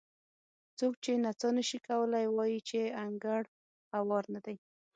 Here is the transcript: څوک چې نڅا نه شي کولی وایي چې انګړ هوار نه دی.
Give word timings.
څوک 0.77 0.93
چې 1.03 1.11
نڅا 1.23 1.49
نه 1.57 1.63
شي 1.69 1.79
کولی 1.87 2.25
وایي 2.29 2.59
چې 2.69 2.79
انګړ 3.05 3.41
هوار 3.95 4.23
نه 4.33 4.39
دی. 4.45 4.55